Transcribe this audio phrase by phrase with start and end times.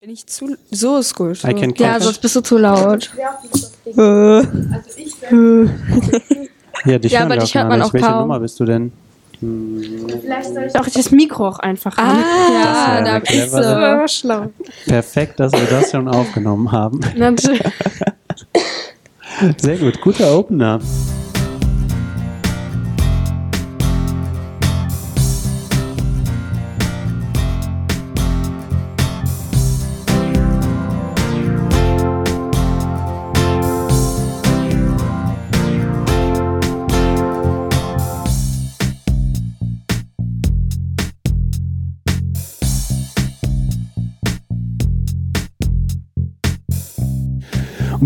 [0.00, 0.56] Bin ich zu.
[0.70, 1.42] So ist gut.
[1.42, 3.10] I can Ja, sonst bist du zu laut.
[6.84, 8.20] ja, dich Ja, aber dich hört man auch Welche kaum.
[8.20, 8.92] Nummer bist du denn?
[9.40, 12.18] Doch, das Mikro auch einfach Ah, an.
[12.54, 13.60] Ja, da bist du.
[13.60, 14.46] so schlau.
[14.86, 17.00] Perfekt, dass wir das schon aufgenommen haben.
[17.16, 17.60] Natürlich.
[19.56, 20.78] Sehr gut, guter Opener.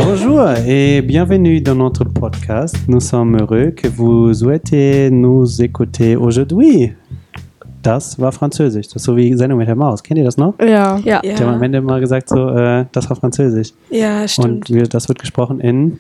[0.05, 2.77] Bonjour et bienvenue dans notre podcast.
[2.89, 6.93] Nous sommes heureux que vous souhaitez nous écouter aujourd'hui.
[7.83, 8.87] Das war Französisch.
[8.89, 10.03] Das ist so wie Sendung mit der Maus.
[10.03, 10.55] Kennt ihr das noch?
[10.61, 10.99] Ja.
[11.05, 11.21] Ja.
[11.21, 13.73] Die haben am Ende mal gesagt, so, äh, das war Französisch.
[13.91, 14.71] ja Und stimmt.
[14.71, 15.99] wir, das wird gesprochen in.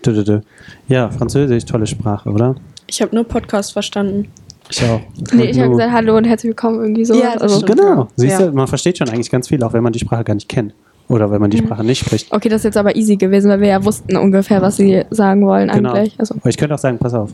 [0.89, 2.55] Ja, Französisch, tolle Sprache, oder?
[2.87, 4.29] Ich habe nur Podcast verstanden.
[4.71, 5.01] Ich auch.
[5.35, 7.15] Nee, ich habe gesagt, hallo und herzlich willkommen, irgendwie so.
[7.15, 7.79] Ja, das also, stimmt.
[7.81, 8.09] Genau.
[8.17, 8.47] Siehst Ja.
[8.47, 10.73] du, man versteht schon eigentlich ganz viel, auch wenn man die Sprache gar nicht kennt.
[11.09, 12.33] Oder wenn man die Sprache nicht spricht.
[12.33, 15.45] okay, das ist jetzt aber easy gewesen, weil wir ja wussten ungefähr, was sie sagen
[15.47, 15.93] wollen Genau.
[15.93, 16.15] eigentlich.
[16.19, 17.31] Also, Aber ich könnte auch sagen, pass auf.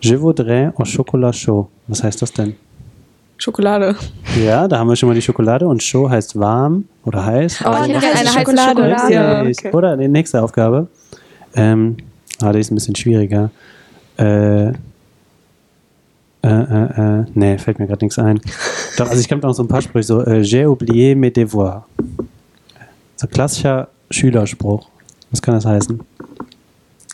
[0.00, 1.68] Je voudrais un chocolat chaud.
[1.86, 2.54] Was heißt das denn?
[3.38, 3.96] Schokolade.
[4.44, 7.62] Ja, da haben wir schon mal die Schokolade und chaud heißt warm oder heiß.
[7.64, 8.68] oh, Also ich hätte eine heiße Schokolade.
[8.80, 9.12] Schokolade.
[9.14, 9.70] Ja, okay.
[9.72, 10.86] Oder die nächste Aufgabe.
[11.54, 11.96] Ähm,
[12.42, 13.50] ah, die ist ein bisschen schwieriger.
[14.18, 14.72] Äh, äh,
[16.44, 18.40] äh, äh, nee, fällt mir gerade nichts ein.
[18.98, 21.82] Doch, also ich kann noch so ein paar Sprüche, so äh, J'ai oublié mes devoirs.
[23.16, 24.88] So klassischer Schülerspruch.
[25.30, 26.00] Was kann das heißen?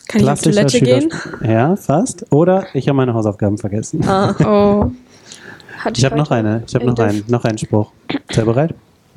[0.07, 1.11] Kann ich auf Toilette gehen?
[1.43, 2.25] Ja, fast.
[2.31, 4.03] Oder ich habe meine Hausaufgaben vergessen.
[4.07, 4.91] Ah, Oh.
[5.79, 6.63] Hatte Ich habe noch eine.
[6.67, 7.91] Ich habe noch Ein einen, noch einen Spruch.
[8.29, 8.75] Seid ihr bereit?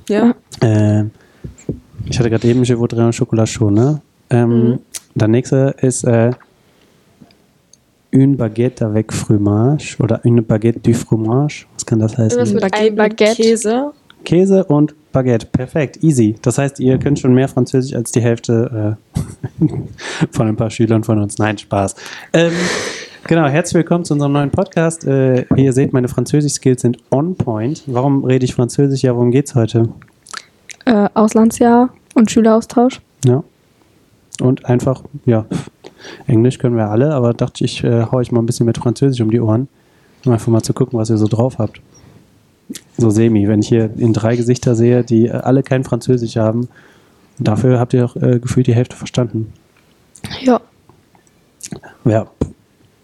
[0.08, 0.34] ja.
[0.62, 1.10] Ähm,
[2.08, 4.00] ich hatte gerade eben Je voudrais un chocolat chaud, ne?
[4.30, 4.78] Ähm, Mhm.
[5.14, 6.30] Der nächste ist äh,
[8.12, 11.66] une baguette avec fromage oder une baguette du fromage.
[11.74, 12.38] Was kann das heißen?
[12.52, 13.24] Mit Baguette, ein Baguette.
[13.28, 13.92] Mit Käse.
[14.26, 15.46] Käse und Baguette.
[15.46, 16.34] Perfekt, easy.
[16.42, 18.98] Das heißt, ihr könnt schon mehr Französisch als die Hälfte
[19.62, 19.66] äh,
[20.32, 21.38] von ein paar Schülern von uns.
[21.38, 21.94] Nein, Spaß.
[22.32, 22.52] Ähm,
[23.28, 25.04] genau, herzlich willkommen zu unserem neuen Podcast.
[25.06, 27.84] Äh, wie ihr seht, meine Französisch-Skills sind on point.
[27.86, 29.02] Warum rede ich Französisch?
[29.02, 29.90] Ja, worum geht's heute?
[30.86, 33.00] Äh, Auslandsjahr und Schüleraustausch.
[33.24, 33.44] Ja.
[34.40, 35.46] Und einfach, ja,
[36.26, 39.20] Englisch können wir alle, aber dachte ich, äh, hau ich mal ein bisschen mit Französisch
[39.20, 39.68] um die Ohren,
[40.24, 41.80] um einfach mal zu gucken, was ihr so drauf habt.
[42.98, 46.68] So semi, wenn ich hier in drei Gesichter sehe, die äh, alle kein Französisch haben,
[47.38, 49.52] dafür habt ihr auch äh, gefühlt die Hälfte verstanden.
[50.40, 50.60] Ja.
[52.04, 52.26] Ja.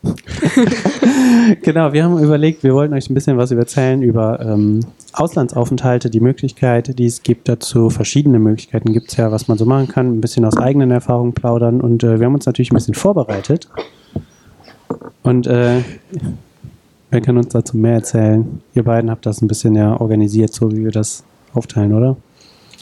[1.62, 4.80] genau, wir haben überlegt, wir wollten euch ein bisschen was erzählen über ähm,
[5.12, 7.90] Auslandsaufenthalte, die Möglichkeit, die es gibt dazu.
[7.90, 11.34] Verschiedene Möglichkeiten gibt es ja, was man so machen kann, ein bisschen aus eigenen Erfahrungen
[11.34, 11.80] plaudern.
[11.80, 13.68] Und äh, wir haben uns natürlich ein bisschen vorbereitet.
[15.22, 15.82] Und äh,
[17.12, 18.60] wer kann uns dazu mehr erzählen?
[18.74, 21.22] Ihr beiden habt das ein bisschen ja organisiert, so wie wir das
[21.54, 22.16] aufteilen, oder?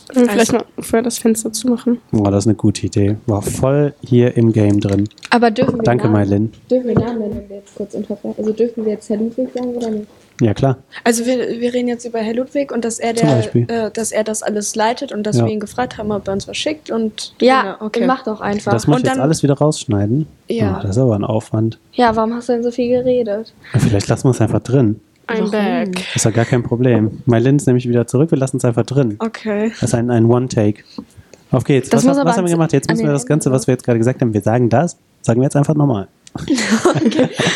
[0.08, 1.98] Können wir vielleicht mal vorher das Fenster zumachen?
[2.12, 3.16] Oh, das ist eine gute Idee.
[3.26, 5.08] War voll hier im Game drin.
[5.30, 6.52] Aber dürfen wir Danke, Namen.
[6.70, 8.34] Dürfen wir Namen nennen, wenn wir jetzt kurz unterbrechen?
[8.38, 10.06] Also dürfen wir jetzt Herr Ludwig sagen oder nicht?
[10.40, 10.78] Ja, klar.
[11.04, 14.24] Also wir, wir reden jetzt über Herr Ludwig und dass er der, äh, dass er
[14.24, 15.44] das alles leitet und dass Ja.
[15.44, 18.06] wir ihn gefragt haben, ob er uns was schickt und Ja, okay.
[18.06, 18.72] mach doch einfach.
[18.72, 20.26] Das muss Und ich jetzt alles wieder rausschneiden.
[20.48, 20.78] Ja.
[20.78, 21.78] Oh, das ist aber ein Aufwand.
[21.92, 23.52] ja, warum hast du denn so viel geredet?
[23.78, 25.00] Vielleicht lassen wir es einfach drin.
[25.26, 25.92] Ein Bag.
[25.94, 27.22] Das ist ja gar kein Problem.
[27.26, 28.32] Mailin ist nämlich wieder zurück.
[28.32, 29.14] Wir lassen es einfach drin.
[29.20, 29.68] Okay.
[29.78, 30.82] Das ist ein, ein One-Take.
[31.52, 31.88] Auf geht's.
[31.90, 32.72] Das was was, haben wir gemacht?
[32.72, 35.40] Jetzt müssen wir das Ganze, was wir jetzt gerade gesagt haben, wir sagen das, sagen
[35.40, 36.08] wir jetzt einfach nochmal.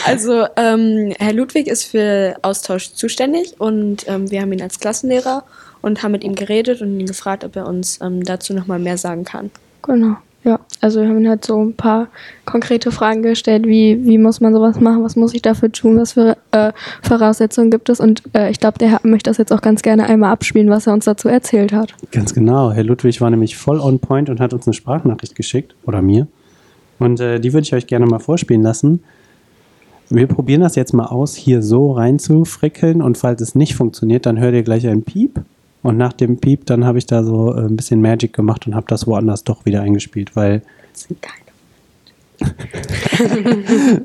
[0.06, 5.44] Also ähm, Herr Ludwig ist für Austausch zuständig und ähm, wir haben ihn als Klassenlehrer
[5.82, 8.98] und haben mit ihm geredet und ihn gefragt, ob er uns ähm, dazu nochmal mehr
[8.98, 9.50] sagen kann.
[9.82, 10.16] Genau.
[10.44, 12.08] Ja, also wir haben ihn halt so ein paar
[12.44, 16.12] konkrete Fragen gestellt, wie, wie muss man sowas machen, was muss ich dafür tun, was
[16.12, 19.62] für äh, Voraussetzungen gibt es und äh, ich glaube, der Herr möchte das jetzt auch
[19.62, 21.94] ganz gerne einmal abspielen, was er uns dazu erzählt hat.
[22.12, 22.72] Ganz genau.
[22.72, 25.74] Herr Ludwig war nämlich voll on point und hat uns eine Sprachnachricht geschickt.
[25.86, 26.26] Oder mir.
[26.98, 29.02] Und äh, die würde ich euch gerne mal vorspielen lassen.
[30.10, 33.02] Wir probieren das jetzt mal aus, hier so reinzufrickeln.
[33.02, 35.40] Und falls es nicht funktioniert, dann hört ihr gleich ein Piep.
[35.82, 38.74] Und nach dem Piep, dann habe ich da so äh, ein bisschen Magic gemacht und
[38.74, 40.62] habe das woanders doch wieder eingespielt, weil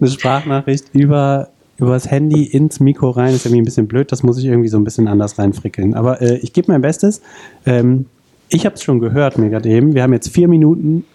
[0.01, 4.11] eine Sprachnachricht über, über das Handy ins Mikro rein ist irgendwie ein bisschen blöd.
[4.11, 5.93] Das muss ich irgendwie so ein bisschen anders reinfrickeln.
[5.93, 7.21] Aber äh, ich gebe mein Bestes.
[7.65, 8.05] Ähm,
[8.49, 9.93] ich habe es schon gehört, mir gerade eben.
[9.93, 11.05] Wir haben jetzt vier Minuten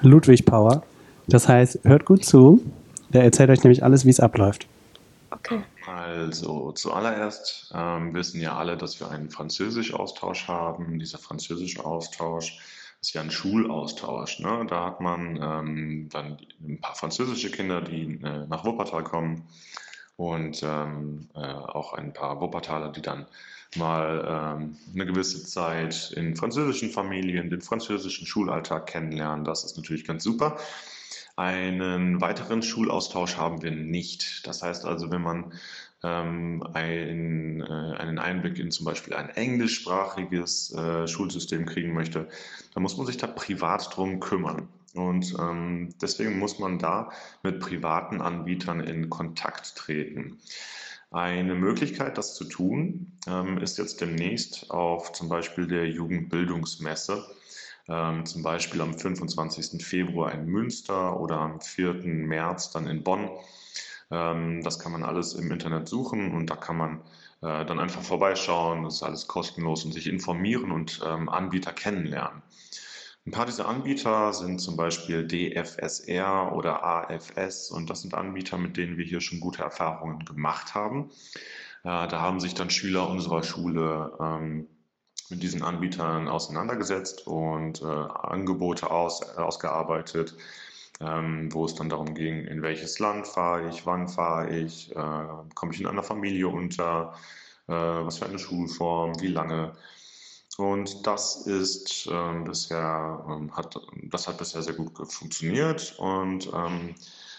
[0.00, 0.82] Ludwig Power.
[1.28, 2.62] Das heißt, hört gut zu.
[3.10, 4.66] Der erzählt euch nämlich alles, wie es abläuft.
[5.30, 5.62] Okay.
[5.86, 10.98] Also zuallererst ähm, wissen ja alle, dass wir einen Französisch-Austausch haben.
[10.98, 12.58] Dieser Französisch-Austausch
[13.00, 14.40] ist ja ein Schulaustausch.
[14.40, 14.66] Ne?
[14.68, 19.44] Da hat man ähm, dann ein paar französische Kinder, die äh, nach Wuppertal kommen
[20.16, 23.26] und ähm, äh, auch ein paar Wuppertaler, die dann
[23.76, 29.44] mal ähm, eine gewisse Zeit in französischen Familien den französischen Schulalltag kennenlernen.
[29.44, 30.58] Das ist natürlich ganz super.
[31.38, 34.44] Einen weiteren Schulaustausch haben wir nicht.
[34.44, 35.52] Das heißt also, wenn man
[36.02, 42.26] ähm, ein, äh, einen Einblick in zum Beispiel ein englischsprachiges äh, Schulsystem kriegen möchte,
[42.74, 44.66] dann muss man sich da privat drum kümmern.
[44.94, 47.12] Und ähm, deswegen muss man da
[47.44, 50.40] mit privaten Anbietern in Kontakt treten.
[51.12, 57.24] Eine Möglichkeit, das zu tun, ähm, ist jetzt demnächst auf zum Beispiel der Jugendbildungsmesse
[57.88, 59.84] ähm, zum Beispiel am 25.
[59.84, 61.94] Februar in Münster oder am 4.
[62.04, 63.30] März dann in Bonn.
[64.10, 67.00] Ähm, das kann man alles im Internet suchen und da kann man
[67.42, 68.84] äh, dann einfach vorbeischauen.
[68.84, 72.42] Das ist alles kostenlos und sich informieren und ähm, Anbieter kennenlernen.
[73.26, 78.78] Ein paar dieser Anbieter sind zum Beispiel DFSR oder AFS und das sind Anbieter, mit
[78.78, 81.10] denen wir hier schon gute Erfahrungen gemacht haben.
[81.84, 84.66] Äh, da haben sich dann Schüler unserer Schule ähm,
[85.30, 90.34] mit diesen Anbietern auseinandergesetzt und äh, Angebote aus, äh, ausgearbeitet,
[91.00, 95.26] ähm, wo es dann darum ging, in welches Land fahre ich, wann fahre ich, äh,
[95.54, 97.14] komme ich in einer Familie unter,
[97.66, 99.72] äh, was für eine Schulform, wie lange.
[100.56, 106.96] Und das ist ähm, bisher, ähm, hat, das hat bisher sehr gut funktioniert und ähm,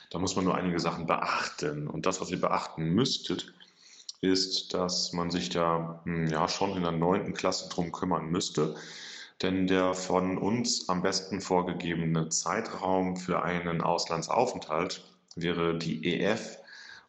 [0.10, 1.88] da muss man nur einige Sachen beachten.
[1.88, 3.54] Und das, was ihr beachten müsstet,
[4.22, 8.76] ist, dass man sich da hm, ja schon in der neunten Klasse drum kümmern müsste.
[9.42, 15.04] Denn der von uns am besten vorgegebene Zeitraum für einen Auslandsaufenthalt
[15.36, 16.58] wäre die EF,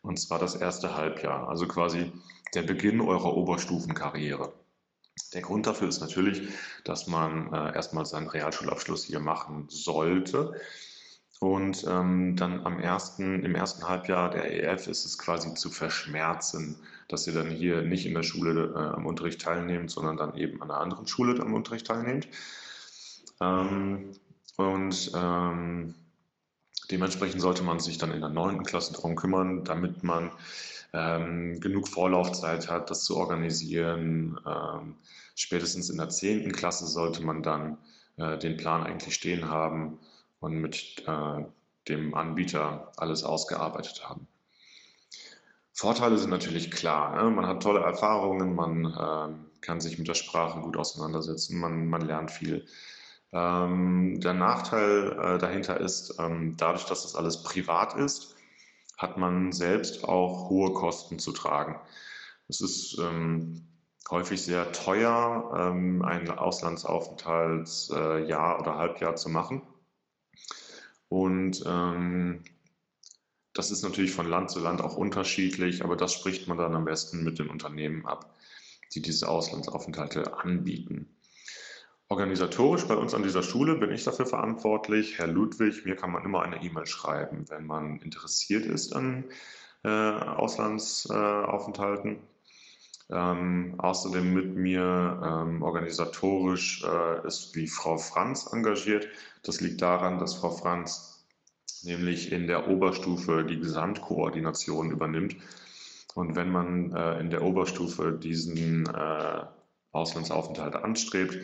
[0.03, 2.13] und zwar das erste Halbjahr, also quasi
[2.55, 4.53] der Beginn eurer Oberstufenkarriere.
[5.35, 6.49] Der Grund dafür ist natürlich,
[6.85, 10.55] dass man äh, erstmal seinen Realschulabschluss hier machen sollte.
[11.41, 16.77] Und ähm, dann am ersten, im ersten Halbjahr der EF ist es quasi zu verschmerzen,
[17.11, 20.63] dass ihr dann hier nicht in der Schule äh, am Unterricht teilnehmt, sondern dann eben
[20.63, 22.29] an einer anderen Schule am Unterricht teilnehmt.
[23.41, 24.13] Ähm,
[24.57, 25.95] und ähm,
[26.91, 30.31] dementsprechend sollte man sich dann in der neunten Klasse darum kümmern, damit man
[30.93, 34.39] ähm, genug Vorlaufzeit hat, das zu organisieren.
[34.47, 34.97] Ähm,
[35.35, 37.79] spätestens in der zehnten Klasse sollte man dann
[38.17, 39.99] äh, den Plan eigentlich stehen haben
[40.41, 41.45] und mit äh,
[41.89, 44.27] dem Anbieter alles ausgearbeitet haben.
[45.81, 47.17] Vorteile sind natürlich klar.
[47.17, 47.31] Ne?
[47.31, 49.29] Man hat tolle Erfahrungen, man äh,
[49.63, 52.67] kann sich mit der Sprache gut auseinandersetzen, man, man lernt viel.
[53.33, 58.37] Ähm, der Nachteil äh, dahinter ist, ähm, dadurch, dass das alles privat ist,
[58.99, 61.81] hat man selbst auch hohe Kosten zu tragen.
[62.47, 63.67] Es ist ähm,
[64.11, 69.63] häufig sehr teuer, ähm, einen Auslandsaufenthaltsjahr äh, oder Halbjahr zu machen.
[71.09, 72.45] Und ähm,
[73.61, 76.87] das ist natürlich von Land zu Land auch unterschiedlich, aber das spricht man dann am
[76.87, 78.35] besten mit den Unternehmen ab,
[78.95, 81.15] die diese Auslandsaufenthalte anbieten.
[82.09, 85.19] Organisatorisch bei uns an dieser Schule bin ich dafür verantwortlich.
[85.19, 89.25] Herr Ludwig, mir kann man immer eine E-Mail schreiben, wenn man interessiert ist an
[89.85, 92.21] äh, Auslandsaufenthalten.
[93.11, 99.07] Ähm, außerdem mit mir ähm, organisatorisch äh, ist wie Frau Franz engagiert.
[99.43, 101.10] Das liegt daran, dass Frau Franz
[101.85, 105.37] nämlich in der Oberstufe die Gesamtkoordination übernimmt.
[106.15, 109.43] Und wenn man äh, in der Oberstufe diesen äh,
[109.93, 111.39] Auslandsaufenthalt anstrebt,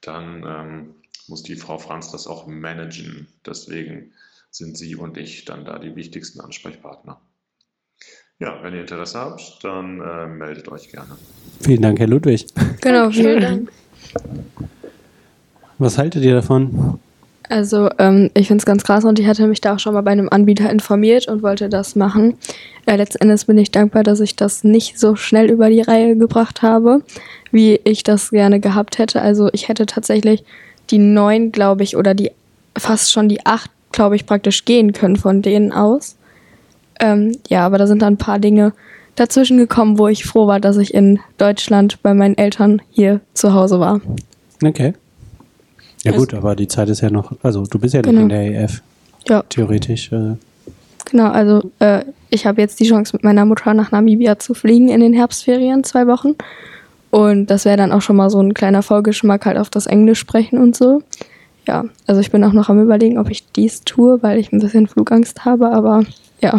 [0.00, 0.94] dann ähm,
[1.28, 3.28] muss die Frau Franz das auch managen.
[3.46, 4.12] Deswegen
[4.50, 7.20] sind sie und ich dann da die wichtigsten Ansprechpartner.
[8.38, 11.16] Ja, wenn ihr Interesse habt, dann äh, meldet euch gerne.
[11.60, 12.46] Vielen Dank, Herr Ludwig.
[12.80, 13.72] Genau, vielen Dank.
[15.78, 16.98] Was haltet ihr davon?
[17.52, 20.00] Also ähm, ich finde es ganz krass und ich hatte mich da auch schon mal
[20.00, 22.38] bei einem Anbieter informiert und wollte das machen.
[22.86, 26.62] Äh, letztendlich bin ich dankbar, dass ich das nicht so schnell über die Reihe gebracht
[26.62, 27.02] habe,
[27.50, 29.20] wie ich das gerne gehabt hätte.
[29.20, 30.44] Also ich hätte tatsächlich
[30.88, 32.30] die neun, glaube ich, oder die
[32.78, 36.16] fast schon die acht, glaube ich, praktisch gehen können von denen aus.
[37.00, 38.72] Ähm, ja, aber da sind dann ein paar Dinge
[39.14, 43.52] dazwischen gekommen, wo ich froh war, dass ich in Deutschland bei meinen Eltern hier zu
[43.52, 44.00] Hause war.
[44.64, 44.94] Okay.
[46.02, 48.14] Ja gut, aber die Zeit ist ja noch, also du bist ja Genau.
[48.16, 48.82] noch in der EF.
[49.28, 49.42] Ja.
[49.48, 50.10] Theoretisch.
[50.12, 50.34] Äh,
[51.10, 54.88] Genau, also äh, ich habe jetzt die Chance, mit meiner Mutter nach Namibia zu fliegen
[54.88, 56.36] in den Herbstferien, zwei Wochen.
[57.10, 60.20] Und das wäre dann auch schon mal so ein kleiner Vorgeschmack halt auf das Englisch
[60.20, 61.02] sprechen und so.
[61.68, 64.60] Ja, also ich bin auch noch am überlegen, ob ich dies tue, weil ich ein
[64.60, 66.04] bisschen Flugangst habe, aber
[66.40, 66.58] ja.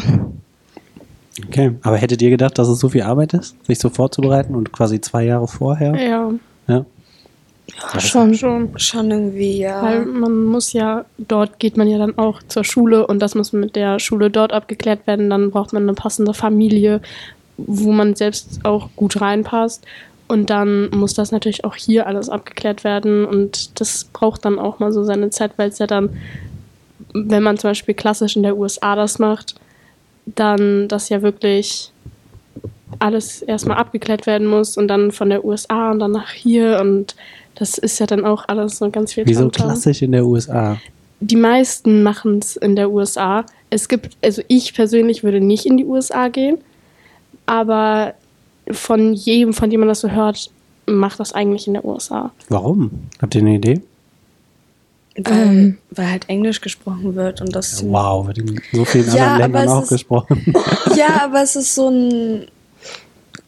[1.47, 4.71] Okay, aber hättet ihr gedacht, dass es so viel Arbeit ist, sich so vorzubereiten und
[4.71, 5.95] quasi zwei Jahre vorher?
[5.95, 6.29] Ja,
[7.67, 7.99] Ja.
[7.99, 8.33] Schon.
[8.35, 8.77] schon.
[8.77, 9.81] Schon irgendwie, ja.
[9.81, 13.53] Weil man muss ja, dort geht man ja dann auch zur Schule und das muss
[13.53, 15.29] mit der Schule dort abgeklärt werden.
[15.29, 17.01] Dann braucht man eine passende Familie,
[17.57, 19.85] wo man selbst auch gut reinpasst.
[20.27, 23.25] Und dann muss das natürlich auch hier alles abgeklärt werden.
[23.25, 26.17] Und das braucht dann auch mal so seine Zeit, weil es ja dann,
[27.13, 29.55] wenn man zum Beispiel klassisch in der USA das macht,
[30.25, 31.91] dann das ja wirklich
[32.99, 37.15] alles erstmal abgeklärt werden muss und dann von der USA und dann nach hier und
[37.55, 39.67] das ist ja dann auch alles so ganz viel Wieso Tamtam.
[39.67, 40.77] klassisch in der USA?
[41.19, 43.45] Die meisten machen es in der USA.
[43.69, 46.57] Es gibt, also ich persönlich würde nicht in die USA gehen,
[47.45, 48.13] aber
[48.71, 50.49] von jedem, von dem man das so hört,
[50.85, 52.31] macht das eigentlich in der USA.
[52.49, 52.91] Warum?
[53.21, 53.81] Habt ihr eine Idee?
[55.15, 55.77] weil, Ähm.
[55.91, 59.51] weil halt Englisch gesprochen wird und das Ja, wow, wird in so vielen Ja, anderen
[59.53, 60.53] Ländern auch ist- gesprochen.
[60.95, 62.47] Ja, aber es ist so ein.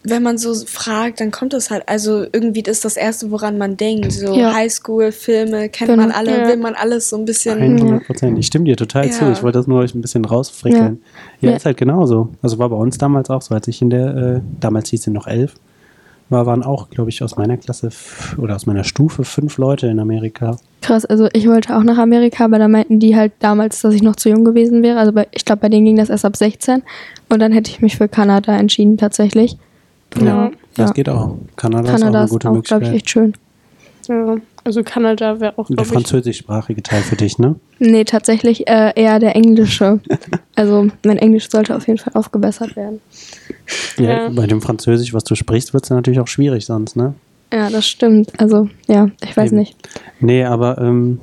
[0.07, 1.83] Wenn man so fragt, dann kommt es halt.
[1.88, 4.12] Also irgendwie das ist das Erste, woran man denkt.
[4.12, 4.53] So Ja.
[4.53, 6.03] Highschool, Filme, kennt Genau.
[6.03, 6.47] man alle, Ja.
[6.47, 7.59] will man alles so ein bisschen.
[7.59, 8.38] 100 Prozent.
[8.39, 9.12] Ich stimme dir total Ja.
[9.12, 9.31] zu.
[9.31, 11.01] Ich wollte das nur euch ein bisschen rausfrickeln.
[11.41, 11.55] Ja, Ja.
[11.57, 12.29] ist halt genauso.
[12.41, 15.12] Also war bei uns damals auch so, als ich in der, äh, damals hieß sie
[15.12, 15.55] noch elf,
[16.29, 19.85] war, waren auch, glaube ich, aus meiner Klasse f- oder aus meiner Stufe fünf Leute
[19.88, 20.57] in Amerika.
[20.81, 24.01] Krass, also ich wollte auch nach Amerika, aber da meinten die halt damals, dass ich
[24.01, 24.97] noch zu jung gewesen wäre.
[25.00, 26.81] Also bei, ich glaube, bei denen ging das erst ab 16.
[27.29, 29.57] Und dann hätte ich mich für Kanada entschieden, tatsächlich.
[30.19, 30.51] Ja.
[30.75, 30.93] Das Ja.
[30.93, 31.36] geht auch.
[31.55, 32.95] Kanada, Kanada ist auch eine ist gute auch, glaube ich, Möglichkeit.
[32.95, 33.34] echt schön.
[34.07, 37.55] Ja, also Kanada wäre auch, Und der französischsprachige Teil für dich, ne?
[37.79, 40.00] Nee, tatsächlich äh, eher der englische.
[40.57, 43.01] Also mein Englisch sollte auf jeden Fall aufgebessert werden.
[43.98, 44.05] Ja.
[44.24, 44.29] Ja.
[44.29, 47.13] Bei dem Französisch, was du sprichst, wird es natürlich auch schwierig sonst, ne?
[47.51, 48.31] Ja, das stimmt.
[48.39, 49.60] Also, ja, ich weiß Eben.
[49.60, 49.75] nicht.
[50.22, 51.19] Nee, aber ähm,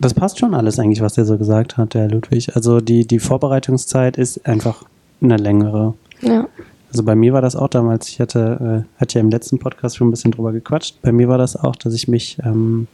[0.00, 2.56] das passt schon alles eigentlich, was der so gesagt hat, der Ludwig.
[2.56, 4.82] Also die, die Vorbereitungszeit ist einfach
[5.22, 5.94] eine längere.
[6.20, 6.48] Ja.
[6.94, 9.96] Also bei mir war das auch damals, ich hatte, äh, hatte ja im letzten Podcast
[9.96, 11.02] schon ein bisschen drüber gequatscht.
[11.02, 12.86] Bei mir war das auch, dass ich mich, ähm,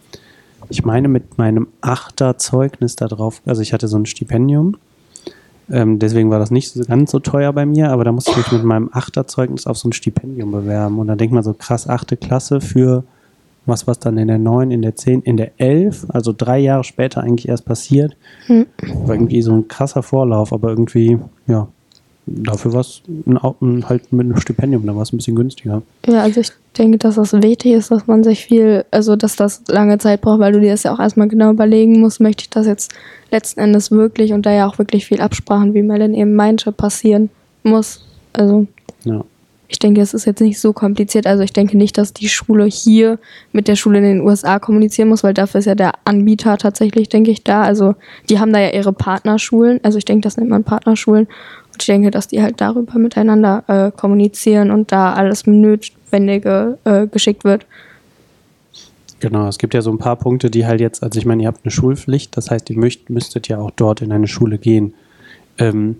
[0.70, 4.78] ich meine, mit meinem Achterzeugnis da drauf, also ich hatte so ein Stipendium.
[5.70, 8.38] Ähm, deswegen war das nicht so ganz so teuer bei mir, aber da musste ich
[8.38, 10.98] mich mit meinem Achterzeugnis auf so ein Stipendium bewerben.
[10.98, 13.04] Und dann denkt man so, krass, achte Klasse für
[13.66, 16.84] was, was dann in der 9, in der 10, in der 11, also drei Jahre
[16.84, 18.16] später eigentlich erst passiert.
[18.46, 18.64] Hm.
[19.04, 21.68] War irgendwie so ein krasser Vorlauf, aber irgendwie, ja,
[22.26, 25.34] dafür war es ein, Au- ein, halt mit einem Stipendium, da war es ein bisschen
[25.36, 25.82] günstiger.
[26.06, 29.62] Ja, also ich denke, dass das wichtig ist, dass man sich viel, also dass das
[29.68, 32.50] lange Zeit braucht, weil du dir das ja auch erstmal genau überlegen musst, möchte ich
[32.50, 32.92] das jetzt
[33.30, 37.30] letzten Endes wirklich und da ja auch wirklich viel Absprachen, wie Melanie eben meinte, passieren
[37.62, 38.04] muss.
[38.32, 38.66] Also
[39.04, 39.24] Ja.
[39.66, 41.26] ich denke, es ist jetzt nicht so kompliziert.
[41.26, 43.18] Also ich denke nicht, dass die Schule hier
[43.52, 47.08] mit der Schule in den USA kommunizieren muss, weil dafür ist ja der Anbieter tatsächlich,
[47.08, 47.62] denke ich, da.
[47.62, 47.94] Also
[48.28, 49.80] die haben da ja ihre Partnerschulen.
[49.82, 51.26] Also ich denke, das nennt man Partnerschulen.
[51.80, 57.44] Ich denke, dass die halt darüber miteinander äh, kommunizieren und da alles Notwendige äh, geschickt
[57.44, 57.66] wird.
[59.20, 61.48] Genau, es gibt ja so ein paar Punkte, die halt jetzt, also ich meine, ihr
[61.48, 64.94] habt eine Schulpflicht, das heißt, ihr müsst, müsstet ja auch dort in eine Schule gehen.
[65.58, 65.96] Ähm,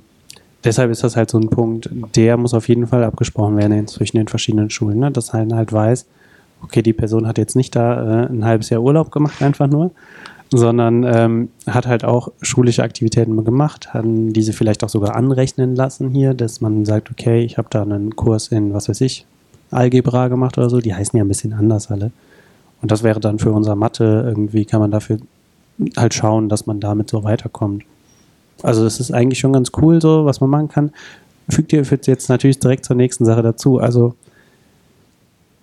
[0.65, 4.17] deshalb ist das halt so ein Punkt, der muss auf jeden Fall abgesprochen werden zwischen
[4.17, 5.11] den verschiedenen Schulen, ne?
[5.11, 6.07] dass halt halt weiß,
[6.63, 9.91] okay, die Person hat jetzt nicht da äh, ein halbes Jahr Urlaub gemacht, einfach nur,
[10.51, 16.11] sondern ähm, hat halt auch schulische Aktivitäten gemacht, hat diese vielleicht auch sogar anrechnen lassen
[16.11, 19.27] hier, dass man sagt, okay, ich habe da einen Kurs in, was weiß ich,
[19.71, 22.11] Algebra gemacht oder so, die heißen ja ein bisschen anders alle.
[22.83, 25.19] Und das wäre dann für unser Mathe irgendwie, kann man dafür
[25.97, 27.85] halt schauen, dass man damit so weiterkommt.
[28.63, 30.91] Also das ist eigentlich schon ganz cool so, was man machen kann.
[31.49, 33.79] Fügt ihr jetzt natürlich direkt zur nächsten Sache dazu.
[33.79, 34.15] Also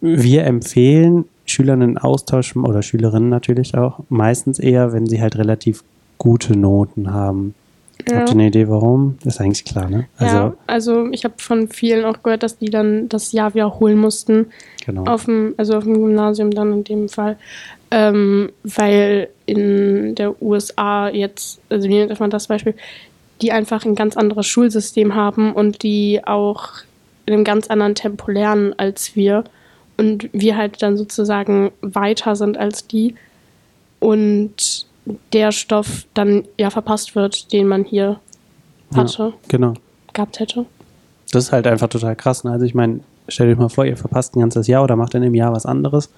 [0.02, 5.84] wir empfehlen Schülern einen Austausch oder Schülerinnen natürlich auch meistens eher, wenn sie halt relativ
[6.18, 7.56] gute Noten haben.
[8.08, 8.18] Ja.
[8.18, 9.18] Habt ihr eine Idee, warum?
[9.24, 10.08] Das ist eigentlich klar, ne?
[10.18, 13.98] Also, ja, also ich habe von vielen auch gehört, dass die dann das Jahr wiederholen
[13.98, 14.48] mussten,
[14.86, 15.06] genau.
[15.06, 17.38] auf dem, also auf dem Gymnasium dann in dem Fall,
[17.92, 22.76] ähm, weil in der USA jetzt, also nehmen wir mal das Beispiel,
[23.42, 26.70] die einfach ein ganz anderes Schulsystem haben und die auch
[27.26, 29.44] in einem ganz anderen Tempo lernen als wir
[29.98, 33.16] und wir halt dann sozusagen weiter sind als die
[34.00, 34.86] und
[35.34, 38.20] der Stoff dann ja verpasst wird, den man hier
[38.94, 39.74] hatte, Genau.
[40.14, 40.66] gehabt hätte.
[41.32, 42.44] Das ist halt einfach total krass.
[42.44, 42.52] Ne?
[42.52, 45.24] Also ich meine, stell dir mal vor, ihr verpasst ein ganzes Jahr oder macht dann
[45.24, 46.10] im Jahr was anderes.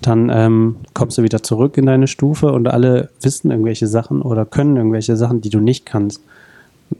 [0.00, 4.44] Dann ähm, kommst du wieder zurück in deine Stufe und alle wissen irgendwelche Sachen oder
[4.44, 6.22] können irgendwelche Sachen, die du nicht kannst.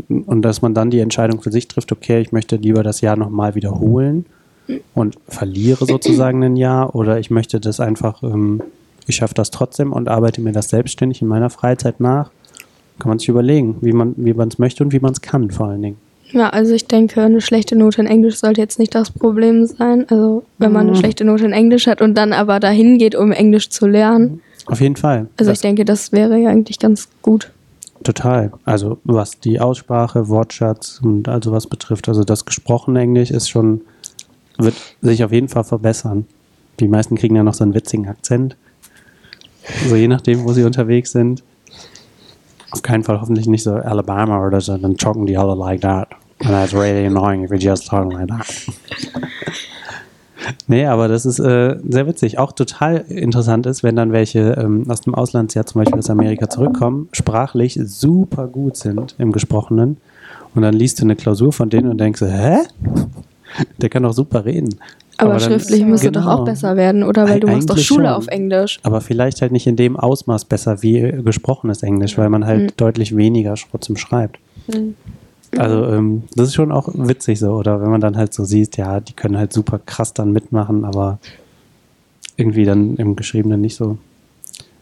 [0.08, 3.16] Und dass man dann die Entscheidung für sich trifft, okay, ich möchte lieber das Jahr
[3.16, 4.24] nochmal wiederholen
[4.94, 8.62] und verliere sozusagen ein Jahr oder ich möchte das einfach, ähm,
[9.06, 12.30] ich schaffe das trotzdem und arbeite mir das selbstständig in meiner Freizeit nach.
[12.98, 15.50] Kann man sich überlegen, wie man wie man es möchte und wie man es kann
[15.50, 15.96] vor allen Dingen.
[16.30, 20.06] Ja, also ich denke, eine schlechte Note in Englisch sollte jetzt nicht das Problem sein.
[20.08, 21.00] Also wenn man eine Mhm.
[21.00, 24.40] schlechte Note in Englisch hat und dann aber dahin geht, um Englisch zu lernen.
[24.66, 25.26] Auf jeden Fall.
[25.36, 27.50] Also das, ich denke, das wäre ja eigentlich ganz gut.
[28.04, 28.52] Total.
[28.64, 33.82] Also was die Aussprache, Wortschatz und also was betrifft, also das gesprochene Englisch ist schon,
[34.64, 36.26] wird sich auf jeden Fall verbessern.
[36.80, 38.56] Die meisten kriegen ja noch so einen witzigen Akzent.
[39.88, 41.42] So je nachdem, wo sie unterwegs sind.
[42.70, 46.08] Auf keinen Fall hoffentlich nicht so Alabama oder so, dann talken die alle like that.
[46.40, 48.46] And that's really annoying if you just talk like that.
[50.66, 52.38] Nee, aber das ist äh, sehr witzig.
[52.38, 56.48] Auch total interessant ist, wenn dann welche ähm, aus dem Auslandsjahr, zum Beispiel aus Amerika,
[56.48, 59.98] zurückkommen, sprachlich super gut sind im Gesprochenen.
[60.54, 62.58] Und dann liest du eine Klausur von denen und denkst, hä?
[63.78, 64.74] Der kann doch super reden.
[65.18, 66.34] Aber, dann- schriftlich müsste doch Genau.
[66.40, 67.28] auch besser werden, oder?
[67.28, 68.14] Weil du machst doch Eigentlich Schule schon.
[68.14, 68.80] auf Englisch.
[68.82, 72.60] Aber vielleicht halt nicht in dem Ausmaß besser wie äh, gesprochenes Englisch, weil man halt
[72.62, 72.76] Mhm.
[72.76, 74.38] deutlich weniger trotzdem schreibt.
[75.56, 78.78] Also ähm, das ist schon auch witzig so, oder wenn man dann halt so sieht,
[78.78, 81.18] ja, die können halt super krass dann mitmachen, aber
[82.38, 83.98] irgendwie dann im Geschriebenen nicht so.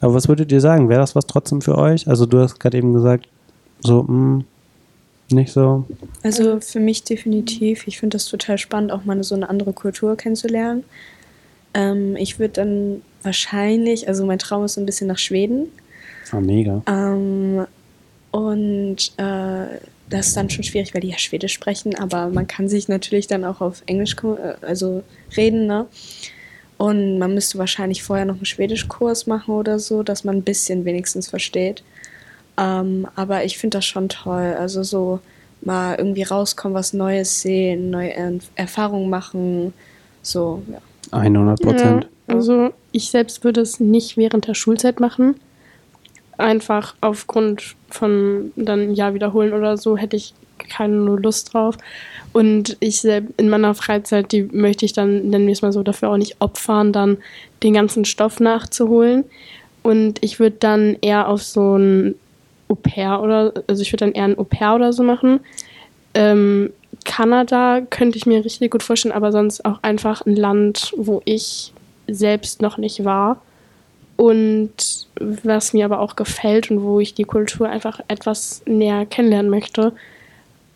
[0.00, 0.88] Aber was würdet ihr sagen?
[0.88, 2.06] Wäre das was trotzdem für euch?
[2.08, 3.26] Also du hast gerade eben gesagt,
[3.80, 4.44] so, mh,
[5.32, 5.84] nicht so.
[6.22, 7.86] Also für mich definitiv.
[7.86, 10.84] Ich finde das total spannend, auch mal so eine andere Kultur kennenzulernen.
[11.74, 15.68] Ähm, ich würde dann wahrscheinlich, also mein Traum ist so ein bisschen nach Schweden.
[16.32, 16.82] Ah, mega.
[16.86, 17.66] Ähm,
[18.30, 22.68] und äh, das ist dann schon schwierig, weil die ja Schwedisch sprechen, aber man kann
[22.68, 25.02] sich natürlich dann auch auf Englisch äh, also
[25.36, 25.86] reden, ne?
[26.78, 30.86] Und man müsste wahrscheinlich vorher noch einen Schwedischkurs machen oder so, dass man ein bisschen
[30.86, 31.82] wenigstens versteht.
[32.60, 34.54] Ähm, aber ich finde das schon toll.
[34.58, 35.20] Also so
[35.62, 39.72] mal irgendwie rauskommen, was Neues sehen, neue er Erfahrungen machen.
[40.22, 40.78] So, ja.
[41.18, 42.08] 100 Prozent.
[42.28, 45.36] Ja, also ich selbst würde es nicht während der Schulzeit machen.
[46.36, 51.76] Einfach aufgrund von dann ein Jahr wiederholen oder so hätte ich keine Lust drauf.
[52.32, 55.82] Und ich selbst in meiner Freizeit, die möchte ich dann, nennen wir es mal so,
[55.82, 57.18] dafür auch nicht opfern, dann
[57.62, 59.24] den ganzen Stoff nachzuholen.
[59.82, 62.14] Und ich würde dann eher auf so ein
[62.70, 65.40] Au pair oder, also ich würde dann eher ein Au pair oder so machen.
[66.14, 66.70] Ähm,
[67.04, 71.72] Kanada könnte ich mir richtig gut vorstellen, aber sonst auch einfach ein Land, wo ich
[72.08, 73.40] selbst noch nicht war
[74.16, 74.70] und
[75.20, 79.92] was mir aber auch gefällt und wo ich die Kultur einfach etwas näher kennenlernen möchte.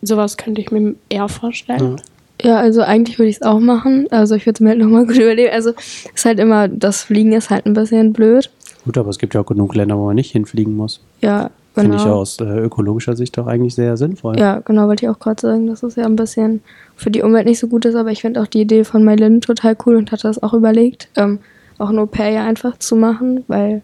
[0.03, 2.01] Sowas könnte ich mir eher vorstellen.
[2.43, 4.07] Ja, also eigentlich würde ich es auch machen.
[4.11, 5.51] Also ich würde es mir halt nochmal gut überlegen.
[5.53, 8.51] Also es ist halt immer, das Fliegen ist halt ein bisschen blöd.
[8.85, 11.01] Gut, aber es gibt ja auch genug Länder, wo man nicht hinfliegen muss.
[11.21, 12.21] Ja, Finde ich genau.
[12.21, 14.39] aus äh, ökologischer Sicht auch eigentlich sehr sinnvoll.
[14.39, 16.63] Ja, genau, wollte ich auch gerade sagen, dass es ja ein bisschen
[16.95, 19.41] für die Umwelt nicht so gut ist, aber ich finde auch die Idee von Maylin
[19.41, 21.41] total cool und hatte das auch überlegt, ähm,
[21.79, 23.83] auch ein Au-pair ja einfach zu machen, weil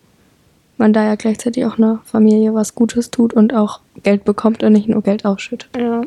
[0.80, 4.72] man da ja gleichzeitig auch einer Familie was Gutes tut und auch Geld bekommt und
[4.72, 5.68] nicht nur Geld ausschüttet.
[5.78, 6.02] Ja,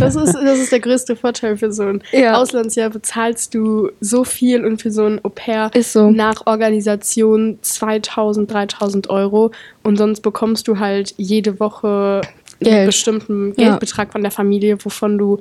[0.00, 2.34] das ist, das ist der größte Vorteil für so ein Ja.
[2.40, 2.90] Auslandsjahr.
[2.90, 6.10] Bezahlst du so viel und für so ein Au pair Ist so.
[6.10, 9.50] nach Organisation 2000, 3000 Euro
[9.82, 12.22] und sonst bekommst du halt jede Woche
[12.60, 12.86] einen Geld.
[12.86, 13.68] bestimmten Ja.
[13.70, 15.40] Geldbetrag von der Familie, wovon du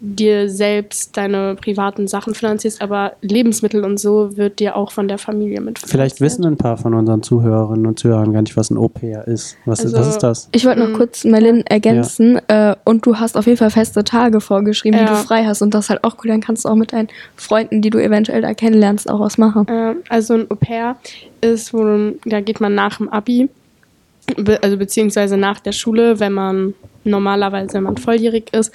[0.00, 5.18] dir selbst deine privaten Sachen finanzierst, aber Lebensmittel und so wird dir auch von der
[5.18, 8.76] Familie mit Vielleicht wissen ein paar von unseren Zuhörerinnen und Zuhörern gar nicht, was ein
[8.76, 9.56] Au-pair ist.
[9.64, 10.48] Was, ist, Also- was ist das?
[10.52, 10.92] Ich wollte noch Mhm.
[10.94, 15.10] kurz Maylin ergänzen äh, und du hast auf jeden Fall feste Tage vorgeschrieben, die Ja.
[15.10, 17.08] du frei hast und das ist halt auch cool, dann kannst du auch mit deinen
[17.34, 19.66] Freunden, die du eventuell da kennenlernst, auch was machen.
[19.66, 20.94] Äh, also ein Au pair
[21.40, 23.48] ist, wo du, da geht man nach dem Abi,
[24.36, 28.70] be also beziehungsweise nach der Schule, wenn man normalerweise, wenn man volljährig ist,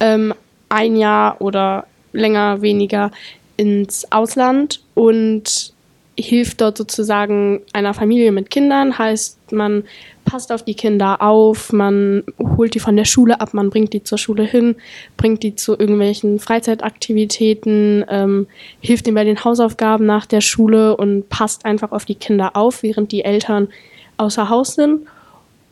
[0.00, 0.32] ähm,
[0.74, 3.10] ein Jahr oder länger, weniger
[3.56, 5.72] ins Ausland und
[6.16, 8.98] hilft dort sozusagen einer Familie mit Kindern.
[8.98, 9.84] Heißt, man
[10.24, 14.04] passt auf die Kinder auf, man holt die von der Schule ab, man bringt die
[14.04, 14.76] zur Schule hin,
[15.16, 18.46] bringt die zu irgendwelchen Freizeitaktivitäten, ähm,
[18.80, 22.82] hilft ihnen bei den Hausaufgaben nach der Schule und passt einfach auf die Kinder auf,
[22.82, 23.68] während die Eltern
[24.16, 25.06] außer Haus sind.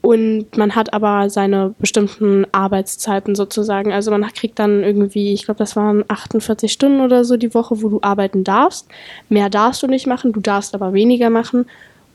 [0.02, 3.92] Und man hat aber seine bestimmten Arbeitszeiten sozusagen.
[3.92, 7.82] Also man kriegt dann irgendwie, ich glaube, das waren 48 Stunden oder so die Woche,
[7.82, 8.88] wo du arbeiten darfst.
[9.28, 11.66] Mehr darfst du nicht machen, du darfst aber weniger machen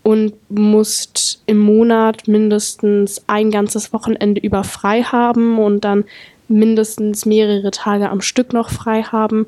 [0.03, 6.03] und musst im Monat mindestens ein ganzes Wochenende über frei haben und dann
[6.49, 9.47] mindestens mehrere Tage am Stück noch frei haben.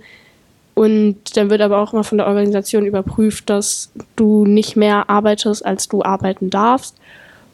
[0.75, 5.65] Und dann wird aber auch immer von der Organisation überprüft, dass du nicht mehr arbeitest,
[5.65, 6.95] als du arbeiten darfst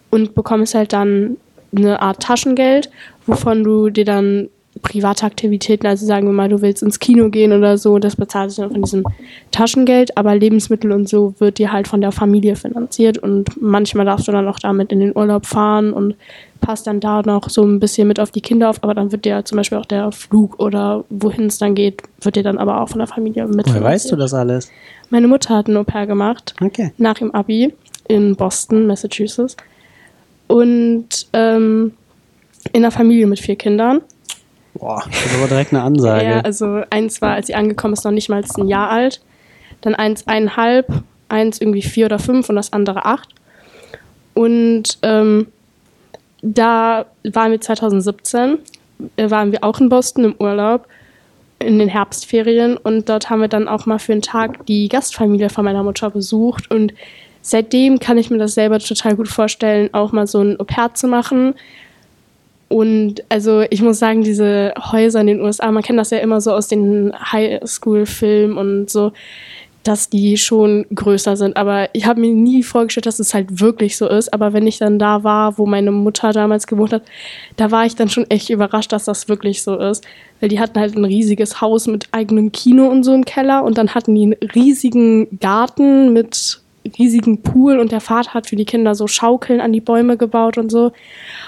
[0.09, 1.37] und bekommst halt dann
[1.75, 2.89] eine Art Taschengeld,
[3.25, 4.49] wovon du dir dann
[4.81, 8.51] private Aktivitäten, also sagen wir mal, du willst ins Kino gehen oder so, das bezahlt
[8.51, 9.03] sich dann von diesem
[9.51, 14.27] Taschengeld, aber Lebensmittel und so wird dir halt von der Familie finanziert und manchmal darfst
[14.27, 16.15] du dann auch damit in den Urlaub fahren und
[16.59, 19.23] passt dann da noch so ein bisschen mit auf die Kinder auf, aber dann wird
[19.23, 22.81] dir zum Beispiel auch der Flug oder wohin es dann geht, wird dir dann aber
[22.81, 24.69] auch von der Familie mit Woher weißt du das alles?
[25.09, 26.91] Meine Mutter hat ein Au-pair gemacht Okay.
[26.97, 27.73] nach dem Abi
[28.07, 29.55] in Boston, Massachusetts.
[30.47, 31.93] Und ähm,
[32.73, 34.01] in einer Familie mit vier Kindern.
[34.73, 36.25] Boah, das ist aber direkt eine Ansage.
[36.25, 39.21] Ja, also eins war, als sie angekommen ist, noch nicht mal ein Jahr alt.
[39.81, 40.87] Dann eins eineinhalb,
[41.29, 43.29] eins irgendwie vier oder fünf und das andere acht.
[44.33, 45.47] Und ähm,
[46.41, 48.59] da waren wir 2017,
[49.17, 50.87] äh, waren wir auch in Boston im Urlaub
[51.59, 55.49] in den Herbstferien und dort haben wir dann auch mal für einen Tag die Gastfamilie
[55.49, 56.93] von meiner Mutter besucht und
[57.45, 61.07] seitdem kann ich mir das selber total gut vorstellen, auch mal so ein Au-pair zu
[61.07, 61.53] machen.
[62.69, 66.41] Und also ich muss sagen, diese Häuser in den USA, man kennt das ja immer
[66.41, 69.11] so aus den Highschool-Filmen und so,
[69.83, 71.55] dass die schon größer sind.
[71.55, 74.33] Aber ich habe mir nie vorgestellt, dass es halt wirklich so ist.
[74.33, 77.03] Aber wenn ich dann da war, wo meine Mutter damals gewohnt hat,
[77.57, 80.03] da war ich dann schon echt überrascht, dass das wirklich so ist.
[80.39, 83.77] Weil die hatten halt ein riesiges Haus mit eigenem Kino und so im Keller und
[83.77, 86.64] dann hatten die einen riesigen Garten mit
[86.97, 90.57] riesigen Pool und der Vater hat für die Kinder so Schaukeln an die Bäume gebaut
[90.57, 90.91] und so.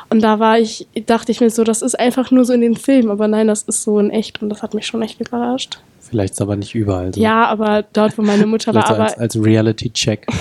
[0.10, 2.76] Und da war ich, dachte ich mir so, das ist einfach nur so in den
[2.76, 5.80] Filmen, aber nein, das ist so in echt und das hat mich schon echt überrascht.
[6.00, 7.20] Vielleicht ist aber nicht überall so.
[7.20, 10.28] Ja, aber dort, wo meine Mutter war, aber als, als Reality-Check.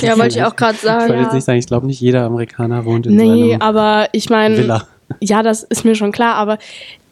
[0.00, 1.08] Ja, wollte ich auch gerade Ich sagen.
[1.10, 4.30] wollte jetzt nicht sagen, ich glaube nicht jeder Amerikaner wohnt in nee, so aber ich
[4.30, 4.86] meine, Villa.
[5.20, 6.56] ja, das ist mir schon klar, aber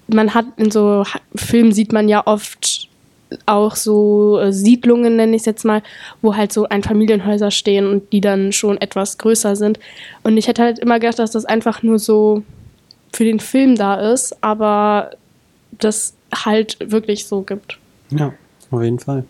[0.07, 2.88] man hat in so Filmen sieht man ja oft
[3.47, 5.83] auch so äh, Siedlungen, nenne ich es jetzt mal,
[6.23, 9.79] wo halt so Einfamilienhäuser stehen und die dann schon etwas größer sind.
[10.23, 12.43] Und ich hätte halt immer gedacht, dass das einfach nur so
[13.13, 15.11] für den Film da ist, aber
[15.79, 17.79] das halt wirklich so gibt.
[18.11, 18.33] Ja,
[18.71, 19.25] auf jeden Fall.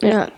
[0.00, 0.28] Ja.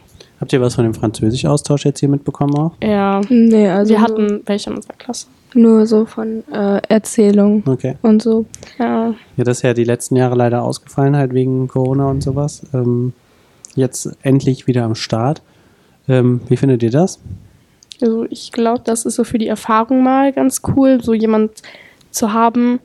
[0.40, 2.72] Habt ihr was von dem Französisch-Austausch jetzt hier mitbekommen auch?
[2.82, 5.26] Ja, Nee, also wir hatten welche in unserer Klasse.
[5.54, 7.96] Nur so von äh, Erzählung Okay.
[8.02, 8.46] und so.
[8.78, 12.62] Ja, Ja, das ist ja die letzten Jahre leider ausgefallen, halt wegen Corona und sowas.
[12.74, 13.12] Ähm,
[13.74, 15.42] jetzt endlich wieder am Start.
[16.08, 17.20] Ähm, wie findet ihr das?
[18.00, 21.50] Also ich glaube, das ist so für die Erfahrung mal ganz cool, so jemand
[22.10, 22.80] zu haben,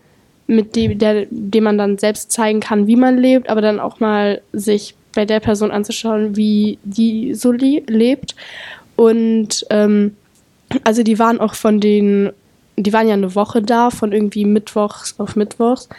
[0.48, 4.00] mit dem, der, dem man dann selbst zeigen kann, wie man lebt, aber dann auch
[4.00, 8.36] mal sich bei der Person anzuschauen, wie die so le lebt.
[8.96, 10.16] Und ähm,
[10.84, 12.32] also die waren auch von den,
[12.78, 15.90] die waren ja eine Woche da, von irgendwie Mittwochs auf Mittwochs.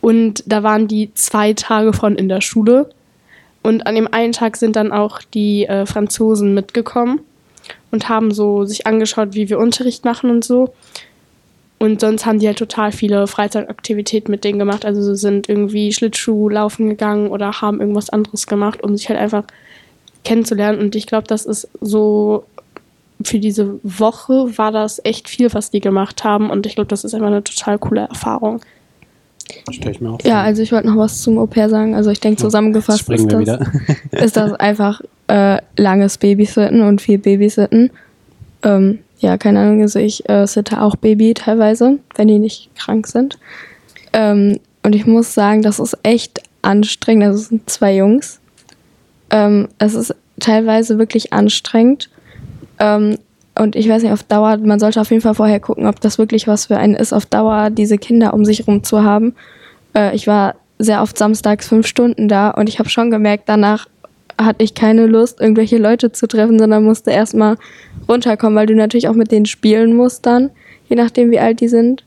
[0.00, 2.90] Und da waren die zwei Tage von in der Schule.
[3.62, 7.20] Und an dem einen Tag sind dann auch die äh, Franzosen mitgekommen
[7.90, 10.72] und haben so sich angeschaut, wie wir Unterricht machen und so.
[11.78, 14.84] Und sonst haben die halt total viele Freizeitaktivitäten mit denen gemacht.
[14.84, 19.18] Also sie sind irgendwie Schlittschuh laufen gegangen oder haben irgendwas anderes gemacht, um sich halt
[19.18, 19.44] einfach
[20.24, 20.78] kennenzulernen.
[20.78, 22.44] Und ich glaube, das ist so
[23.22, 26.50] für diese Woche war das echt viel, was die gemacht haben.
[26.50, 28.60] Und ich glaube, das ist einfach eine total coole Erfahrung.
[29.70, 30.40] Stell ich mir auch Ja, vor.
[30.44, 31.94] also ich wollte noch was zum Au-pair sagen.
[31.94, 33.60] Also ich denke zusammengefasst ist das,
[34.12, 37.90] ist das einfach äh, langes Babysitten und viel Babysitten.
[38.62, 43.06] Ähm, ja, keine Ahnung, also ich äh, sitte auch Baby teilweise, wenn die nicht krank
[43.06, 43.38] sind.
[44.12, 47.24] Ähm, und ich muss sagen, das ist echt anstrengend.
[47.24, 48.40] Also es sind zwei Jungs.
[49.30, 52.09] Ähm, es ist teilweise wirklich anstrengend.
[52.80, 53.18] Ähm,
[53.56, 56.18] und ich weiß nicht, auf Dauer, man sollte auf jeden Fall vorher gucken, ob das
[56.18, 59.34] wirklich was für einen ist, auf Dauer diese Kinder um sich rum zu haben.
[59.94, 63.86] Äh, ich war sehr oft samstags fünf Stunden da und ich habe schon gemerkt, danach
[64.40, 67.56] hatte ich keine Lust, irgendwelche Leute zu treffen, sondern musste erstmal
[68.08, 70.50] runterkommen, weil du natürlich auch mit denen spielen musst dann,
[70.88, 72.04] je nachdem wie alt die sind.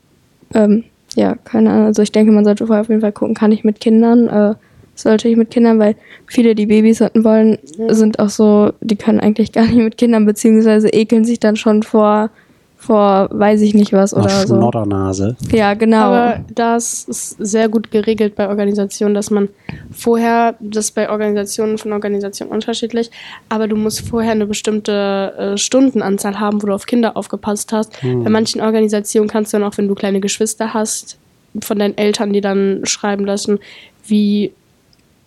[0.52, 0.84] Ähm,
[1.14, 1.86] ja, keine Ahnung.
[1.86, 4.54] Also ich denke, man sollte vorher auf jeden Fall gucken, kann ich mit Kindern, äh,
[4.94, 9.20] sollte ich mit Kindern, weil viele, die Babys hatten wollen, sind auch so, die können
[9.20, 12.30] eigentlich gar nicht mit Kindern, beziehungsweise ekeln sich dann schon vor,
[12.76, 14.56] vor weiß ich nicht was Ach, oder so.
[14.56, 15.36] Schnoddernase.
[15.50, 16.02] Ja, genau.
[16.02, 19.48] Aber das ist sehr gut geregelt bei Organisationen, dass man
[19.90, 23.10] vorher, das ist bei Organisationen von Organisationen unterschiedlich,
[23.48, 28.00] aber du musst vorher eine bestimmte äh, Stundenanzahl haben, wo du auf Kinder aufgepasst hast.
[28.02, 31.18] Bei manchen Organisationen kannst du dann auch, wenn du kleine Geschwister hast,
[31.62, 33.60] von deinen Eltern die dann schreiben lassen,
[34.06, 34.52] wie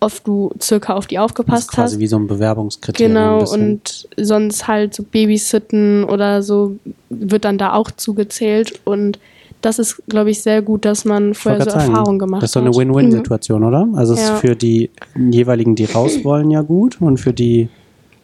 [0.00, 2.00] oft du circa auf die Das ist aufgepasst quasi hast.
[2.00, 3.16] wie so ein Bewerbungskriterium.
[3.16, 3.70] ein Genau, bisschen.
[3.72, 6.76] und sonst halt so Babysitten oder so
[7.10, 8.80] wird dann da auch zugezählt.
[8.84, 9.18] Und
[9.60, 12.50] das ist, glaube ich, sehr gut, dass man vorher so grad sagen, Erfahrung gemacht Das
[12.50, 12.76] ist so eine hat.
[12.76, 13.88] Win-Win-Situation, oder?
[13.94, 14.34] Also es Ja.
[14.34, 14.90] ist für die
[15.30, 17.68] jeweiligen, die raus wollen, ja gut und für die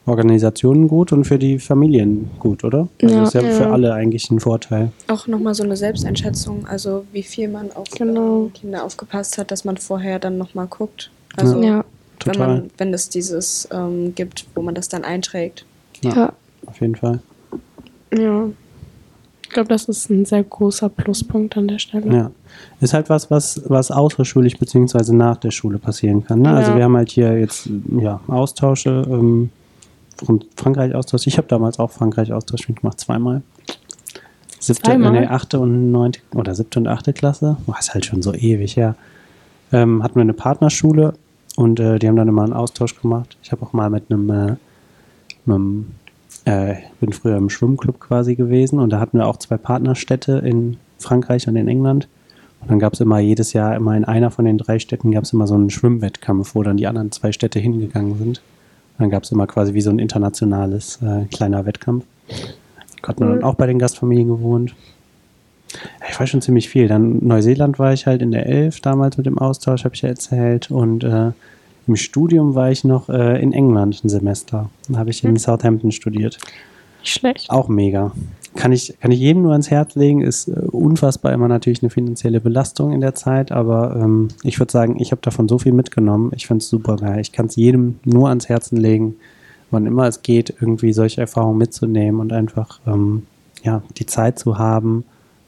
[0.06, 2.88] Organisationen gut und für die Familien gut, oder?
[3.02, 3.22] Also Ja.
[3.24, 3.70] ist ja, für Ja.
[3.70, 4.92] alle eigentlich ein Vorteil.
[5.08, 8.44] Auch nochmal so eine Selbsteinschätzung, also wie viel man auf Genau.
[8.46, 11.10] ähm, Kinder aufgepasst hat, dass man vorher dann nochmal guckt.
[11.36, 11.84] Also Ja,
[12.24, 15.64] wenn man, wenn es dieses ähm, gibt, wo man das dann einträgt.
[16.02, 16.32] ja.
[16.66, 17.20] Auf jeden Fall.
[18.16, 18.48] Ja.
[19.42, 22.12] Ich glaube, das ist ein sehr großer Pluspunkt an der Stelle.
[22.12, 22.30] Ja.
[22.80, 26.40] Ist halt was, was, was außerschulisch beziehungsweise nach der Schule passieren kann.
[26.40, 26.50] Ne?
[26.56, 26.76] Also Ja.
[26.78, 27.68] wir haben halt hier jetzt
[28.00, 29.50] ja, Austausche, ähm,
[30.24, 31.26] von Frankreich Austausch.
[31.26, 33.42] Ich habe damals auch Frankreich Austausch mitgemacht, zweimal.
[34.58, 35.12] Siebte, Zweimal?
[35.12, 37.56] Nee, achte und neunte oder siebte und achte Klasse.
[37.66, 38.94] Boah, ist halt schon so ewig her.
[39.72, 41.14] Ähm, hatten wir eine Partnerschule
[41.56, 43.36] und äh, die haben dann immer einen Austausch gemacht.
[43.42, 44.56] Ich habe auch mal mit einem, äh,
[45.44, 45.86] mit einem
[46.44, 50.76] äh, bin früher im Schwimmclub quasi gewesen und da hatten wir auch zwei Partnerstädte in
[50.98, 52.08] Frankreich und in England.
[52.60, 55.24] Und dann gab es immer jedes Jahr, immer in einer von den drei Städten gab
[55.24, 58.38] es immer so einen Schwimmwettkampf, wo dann die anderen zwei Städte hingegangen sind.
[58.38, 62.04] Und dann gab es immer quasi wie so ein internationales äh, kleiner Wettkampf.
[63.02, 64.74] Gott, man dann auch bei den Gastfamilien gewohnt.
[66.10, 66.88] Ich war schon ziemlich viel.
[66.88, 70.08] Dann Neuseeland war ich halt in der Elf damals mit dem Austausch, habe ich ja
[70.08, 70.70] erzählt.
[70.70, 71.32] Und äh,
[71.86, 74.70] im Studium war ich noch äh, in England ein Semester.
[74.88, 76.38] Da habe ich in Southampton studiert.
[77.00, 77.50] Nicht schlecht.
[77.50, 78.12] Auch mega.
[78.54, 80.22] Kann ich, kann ich jedem nur ans Herz legen.
[80.22, 84.72] Ist äh, unfassbar immer natürlich eine finanzielle Belastung in der Zeit, aber ähm, ich würde
[84.72, 86.32] sagen, ich habe davon so viel mitgenommen.
[86.34, 87.20] Ich finde es super geil.
[87.20, 89.16] Ich kann es jedem nur ans Herzen legen,
[89.70, 93.26] wann immer es geht, irgendwie solche Erfahrungen mitzunehmen und einfach ähm,
[93.62, 95.04] ja, die Zeit zu haben.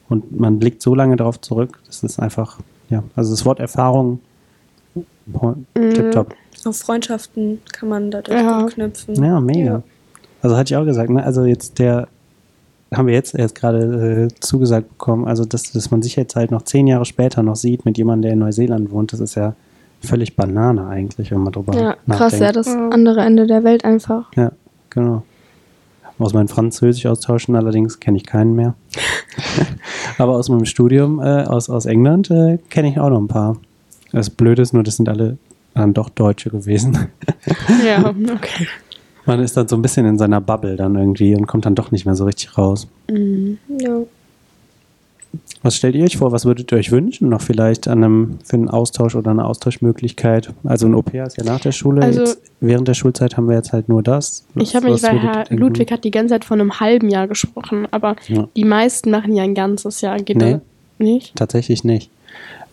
[0.09, 1.79] Und man blickt so lange darauf zurück.
[1.87, 2.59] Das ist einfach,
[2.91, 4.21] ja, also das Wort Erfahrung,
[5.75, 6.35] tipptopp.
[6.65, 8.63] Auch Freundschaften kann man dadurch Ja.
[8.63, 9.15] gut knüpfen.
[9.23, 9.65] Ja, mega.
[9.73, 9.83] Ja.
[10.43, 11.23] Also hatte ich auch gesagt, ne?
[11.25, 12.09] Also jetzt der,
[12.95, 16.51] haben wir jetzt erst gerade äh, zugesagt bekommen, also dass, dass man sich jetzt halt
[16.51, 19.55] noch zehn Jahre später noch sieht mit jemandem, der in Neuseeland wohnt, das ist ja
[20.01, 22.17] völlig Banane eigentlich, wenn man drüber ja nachdenkt.
[22.17, 22.89] krass, ja, das Ja.
[22.91, 24.31] andere Ende der Welt einfach.
[24.37, 24.53] Ja,
[24.91, 25.23] genau.
[26.19, 28.75] Aus meinem Französisch austauschen allerdings kenne ich keinen mehr.
[30.19, 33.57] Aber aus meinem Studium äh, aus, aus England äh, kenne ich auch noch ein paar.
[34.13, 35.37] Das Blöde ist nur, das sind alle
[35.75, 37.09] dann doch Deutsche gewesen.
[37.87, 38.67] Ja, okay.
[39.27, 41.91] Man ist dann so ein bisschen in seiner Bubble dann irgendwie und kommt dann doch
[41.91, 42.89] nicht mehr so richtig raus.
[43.09, 43.99] Ja.
[45.63, 46.33] Was stellt ihr euch vor?
[46.33, 47.29] Was würdet ihr euch wünschen?
[47.29, 50.53] Noch vielleicht an einem, für einen Austausch oder eine Austauschmöglichkeit?
[50.65, 52.03] Also ein Au-pair ist ja nach der Schule.
[52.03, 54.45] Also- jetzt, während der Schulzeit haben wir jetzt halt nur das.
[54.55, 55.57] Ich habe mich, Was weil ihr Herr denken?
[55.59, 58.49] Ludwig hat die ganze Zeit von einem halben Jahr gesprochen, aber Ja.
[58.57, 60.19] die meisten machen ja ein ganzes Jahr.
[60.19, 60.59] Geht Nee.
[60.99, 61.35] nicht?
[61.37, 62.11] Tatsächlich nicht.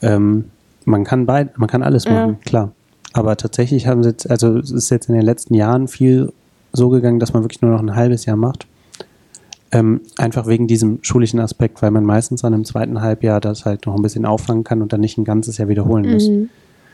[0.02, 0.46] Ähm,
[0.86, 2.12] man kann beid, man kann alles Ja.
[2.13, 2.72] machen, klar.
[3.13, 6.34] Aber tatsächlich haben sie jetzt, also es ist jetzt in den letzten Jahren viel
[6.74, 8.65] so gegangen, dass man wirklich nur noch ein halbes Jahr macht.
[9.73, 13.88] Ähm, einfach wegen diesem schulischen Aspekt, weil man meistens an einem zweiten Halbjahr das halt
[13.88, 16.29] noch ein bisschen auffangen kann und dann nicht ein ganzes Jahr wiederholen muss.
[16.29, 16.49] Mhm.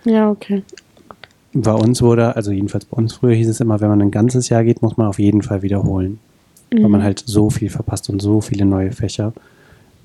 [0.06, 0.64] Ja, okay.
[1.54, 4.48] Bei uns wurde, also jedenfalls bei uns früher hieß es immer, wenn man ein ganzes
[4.50, 6.20] Jahr geht, muss man auf jeden Fall wiederholen.
[6.72, 9.34] Weil man halt so viel verpasst und so viele neue Fächer.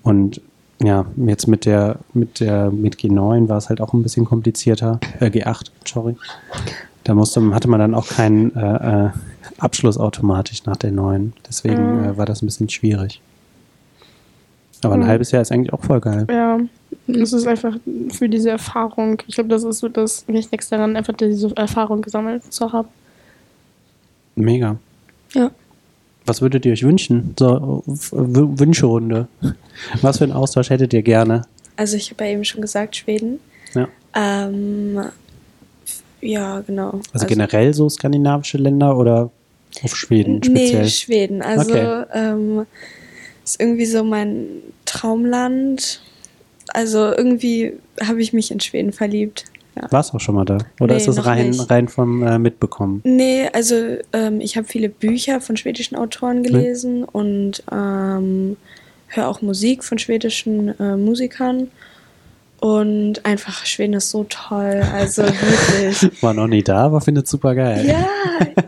[0.03, 0.41] Und
[0.83, 4.99] ja, jetzt mit der, mit der, mit G9 war es halt auch ein bisschen komplizierter.
[5.21, 6.17] Äh, G8, sorry.
[7.05, 9.11] Da musste, hatte man dann auch keinen äh, äh,
[9.59, 11.33] Abschluss automatisch nach der 9.
[11.49, 12.05] Deswegen Mhm.
[12.05, 13.21] äh, war das ein bisschen schwierig.
[14.83, 15.07] Aber ein Mhm.
[15.07, 16.27] halbes Jahr ist eigentlich auch voll geil.
[16.31, 16.59] Ja,
[17.07, 17.77] es ist einfach
[18.13, 19.23] für diese Erfahrung.
[19.27, 22.89] Ich glaube, das ist so das Wichtigste daran, einfach diese Erfahrung gesammelt zu haben.
[24.35, 24.77] Mega.
[25.33, 25.51] Ja.
[26.27, 27.35] Was würdet ihr euch wünschen?
[27.39, 29.29] So, Wünscherunde.
[30.03, 31.43] Was für einen Austausch hättet ihr gerne?
[31.77, 33.41] Also ich habe ja eben schon gesagt, Schweden.
[33.75, 33.89] Ja.
[34.15, 34.99] Ähm,
[36.21, 37.01] ja, genau.
[37.13, 39.31] Also, generell so skandinavische Länder oder
[39.83, 40.83] auf Schweden speziell?
[40.83, 41.43] Nee, Schweden.
[41.43, 42.05] Also Okay.
[42.15, 42.67] ähm,
[43.45, 44.47] ist irgendwie so mein
[44.85, 46.03] Traumland.
[46.69, 49.45] Also irgendwie habe ich mich in Schweden verliebt.
[49.77, 49.91] Ja.
[49.91, 50.59] Warst auch schon mal da?
[50.81, 51.69] Oder Nee, ist das rein, nicht.
[51.71, 53.01] rein vom äh, Mitbekommen?
[53.05, 53.75] Nee, also
[54.13, 58.57] ähm, ich habe viele Bücher von schwedischen Autoren gelesen und ähm,
[59.09, 61.71] höre auch Musik von schwedischen äh, Musikern.
[62.65, 64.83] Und einfach, Schweden ist so toll.
[64.95, 66.11] Also wirklich.
[66.23, 67.85] War noch nie da, aber findet super geil.
[67.87, 68.07] Ja,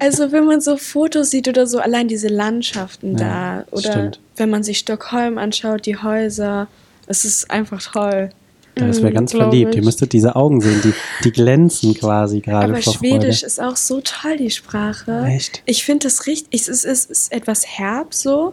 [0.01, 3.65] also wenn man so Fotos sieht oder so, allein diese Landschaften Ja, da.
[3.71, 4.21] Oder stimmt.
[4.37, 6.67] wenn man sich Stockholm anschaut, die Häuser.
[7.07, 8.29] Es ist einfach toll.
[8.75, 9.71] Das wäre Mhm, ganz verliebt.
[9.71, 9.77] ich.
[9.79, 10.93] Ihr müsstet diese Augen sehen, die,
[11.25, 13.47] die glänzen quasi gerade Aber vor Schwedisch Freude.
[13.47, 15.25] ist auch so toll, die Sprache.
[15.27, 15.63] Echt?
[15.65, 18.53] Ich finde das richtig, es ist, es ist etwas herb so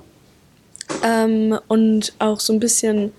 [1.06, 3.12] ähm, und auch so ein bisschen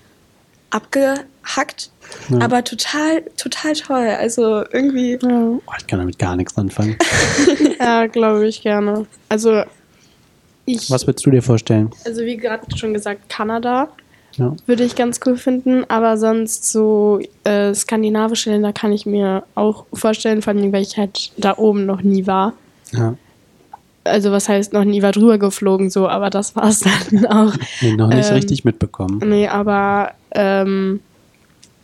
[0.71, 1.89] abgehackt,
[2.29, 2.39] Ja.
[2.41, 4.07] aber total, total toll.
[4.19, 5.27] Also irgendwie, Ja,
[5.65, 6.97] Boah, ich kann damit gar nichts anfangen.
[7.79, 9.05] ja glaube ich gerne.
[9.29, 9.63] Also,
[10.65, 11.91] ich, Was würdest du dir vorstellen?
[12.05, 13.89] also wie gerade schon gesagt, Kanada
[14.37, 14.55] Ja.
[14.65, 19.85] würde ich ganz cool finden, aber sonst so äh, skandinavische Länder kann ich mir auch
[19.93, 22.53] vorstellen, vor allem, weil ich halt da oben noch nie war.
[22.91, 23.15] Ja.
[24.03, 26.79] also was heißt noch nie war drüber geflogen, so, aber das war es
[27.11, 27.53] dann auch.
[27.81, 29.21] Nee, noch nicht Ähm, richtig mitbekommen.
[29.23, 30.99] Nee, aber ähm,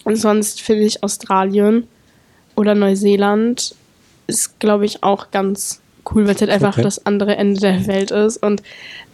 [0.05, 1.87] sonst finde ich Australien
[2.55, 3.75] oder Neuseeland
[4.27, 5.81] ist, glaube ich, auch ganz
[6.13, 6.83] cool, weil es halt einfach Okay.
[6.83, 8.37] das andere Ende der Welt ist.
[8.37, 8.61] Und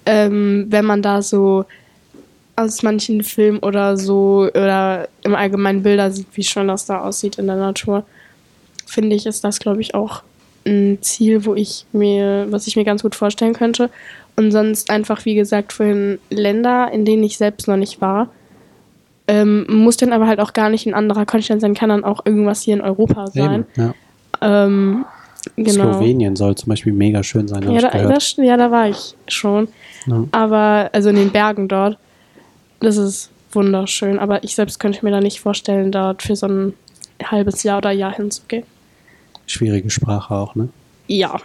[0.05, 1.65] ähm, wenn man da so
[2.55, 7.37] aus manchen Filmen oder so oder im Allgemeinen Bilder sieht, wie schön das da aussieht
[7.37, 8.03] in der Natur,
[8.85, 10.23] finde ich, ist das, glaube ich, auch
[10.65, 13.89] ein Ziel, wo ich mir, was ich mir ganz gut vorstellen könnte.
[14.35, 18.29] Und sonst einfach, wie gesagt, vorhin Länder, in denen ich selbst noch nicht war.
[19.27, 22.25] Ähm, muss dann aber halt auch gar nicht ein anderer Kontinent sein, kann dann auch
[22.25, 23.65] irgendwas hier in Europa sein.
[23.75, 23.93] Eben,
[24.41, 24.65] ja.
[24.65, 25.05] Ähm,
[25.55, 25.93] genau.
[25.93, 29.67] Slowenien soll zum Beispiel mega schön sein, Ja da, das, ja, da war ich schon.
[30.05, 30.23] Ja.
[30.31, 31.97] Aber, also in den Bergen dort,
[32.79, 34.19] das ist wunderschön.
[34.19, 36.73] Aber ich selbst könnte mir da nicht vorstellen, dort für so ein
[37.23, 38.63] halbes Jahr oder Jahr hinzugehen.
[39.45, 40.69] Schwierige Sprache auch, ne?
[41.07, 41.39] Ja.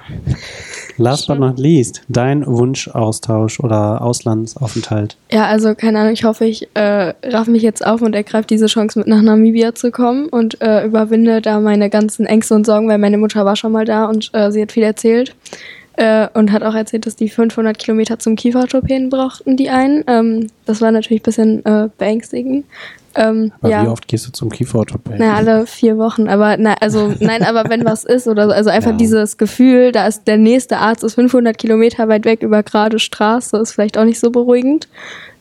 [0.97, 5.17] Last but not least, dein Wunschaustausch oder Auslandsaufenthalt.
[5.31, 8.67] Ja, also keine Ahnung, ich hoffe, ich äh, raff mich jetzt auf und ergreife diese
[8.67, 12.89] Chance, mit nach Namibia zu kommen und äh, überwinde da meine ganzen Ängste und Sorgen,
[12.89, 15.35] weil meine Mutter war schon mal da und äh, sie hat viel erzählt.
[15.95, 20.03] Äh, und hat auch erzählt, dass die 500 Kilometer zum Kieferorthopäden brauchten, die einen.
[20.07, 22.65] Ähm, das war natürlich ein bisschen äh, beängstigend.
[23.15, 23.85] Ähm, Aber ja.
[23.85, 25.19] wie oft gehst du zum Kieferorthopäden?
[25.21, 28.71] Na, alle vier Wochen, aber na, also nein, aber wenn was ist oder so, also
[28.71, 28.97] einfach Ja.
[28.97, 33.57] dieses Gefühl, da ist der nächste Arzt ist 500 Kilometer weit weg über gerade Straße,
[33.59, 34.89] ist vielleicht auch nicht so beruhigend.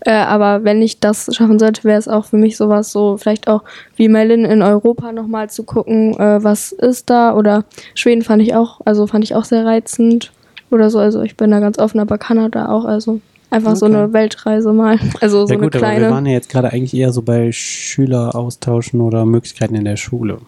[0.03, 3.47] Äh, aber wenn ich das schaffen sollte, wäre es auch für mich sowas so, vielleicht
[3.47, 3.63] auch
[3.95, 8.55] wie Merlin in Europa nochmal zu gucken, äh, was ist da oder Schweden fand ich
[8.55, 10.31] auch, also fand ich auch sehr reizend
[10.71, 13.19] oder so, also ich bin da ganz offen, aber Kanada auch, also
[13.51, 13.95] einfach so Okay.
[13.95, 16.13] eine Weltreise mal, also so ja gut, eine aber wir kleine.
[16.13, 20.39] waren ja jetzt gerade eigentlich eher so bei Schüleraustauschen oder Möglichkeiten in der Schule.